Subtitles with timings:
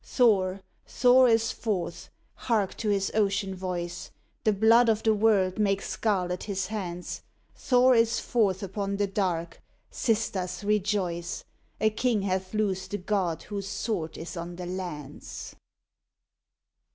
[0.03, 0.63] "Thor!
[0.87, 2.09] Thor is forth!
[2.33, 4.09] Hark to his ocean voice!
[4.45, 7.21] The blood of the world makes scarlet his hands.
[7.55, 9.61] Thor is forth upon the dark!
[9.91, 11.43] Sisters, rejoice!
[11.79, 15.55] A king hath loosed the god whose sword is on the lands!"